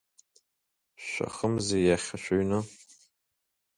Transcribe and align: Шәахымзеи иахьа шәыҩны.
Шәахымзеи 1.05 1.81
иахьа 1.85 2.17
шәыҩны. 2.23 2.59